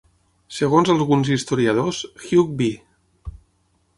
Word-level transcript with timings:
Segons 0.59 0.89
alguns 0.93 1.29
historiadors, 1.35 2.01
Hugh 2.23 2.49
B. 2.63 2.69